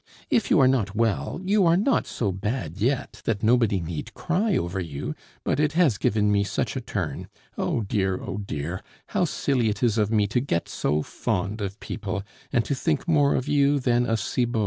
[0.31, 4.57] "If you are not well, you are not so bad yet that nobody need cry
[4.57, 7.27] over you; but it has given me such a turn!
[7.55, 8.19] Oh dear!
[8.19, 8.81] oh dear!
[9.09, 13.07] how silly it is of me to get so fond of people, and to think
[13.07, 14.59] more of you than of Cibot!